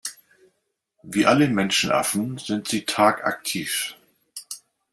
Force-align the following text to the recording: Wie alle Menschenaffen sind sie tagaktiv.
Wie 1.03 1.27
alle 1.27 1.47
Menschenaffen 1.47 2.39
sind 2.39 2.67
sie 2.67 2.85
tagaktiv. 2.85 3.95